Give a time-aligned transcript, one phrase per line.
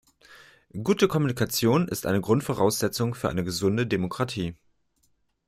[0.83, 4.55] Gute Kommunikation ist eine Grundvoraussetzung für eine gesunde Demokratie.